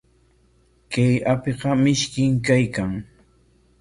[0.91, 2.91] Kay apiqa mishkim kaykan.